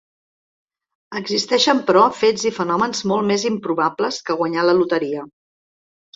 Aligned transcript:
Existeixen 1.19 1.81
però 1.89 2.05
fets 2.21 2.47
i 2.51 2.53
fenòmens 2.57 3.03
molt 3.13 3.29
més 3.33 3.47
improbables 3.51 4.19
que 4.31 4.39
guanyar 4.43 4.67
la 4.71 4.77
loteria. 4.81 5.29